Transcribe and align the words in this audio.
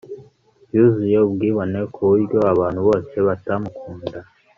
Yuzuye 0.73 1.17
ubwibone 1.27 1.79
kuburyo 1.93 2.37
abantu 2.53 2.79
bose 2.87 3.15
batamukunda 3.27 4.17